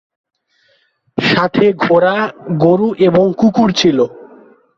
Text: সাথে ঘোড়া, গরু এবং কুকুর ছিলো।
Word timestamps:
সাথে 1.17 1.65
ঘোড়া, 1.77 2.17
গরু 2.57 2.89
এবং 2.99 3.25
কুকুর 3.37 3.69
ছিলো। 3.71 4.05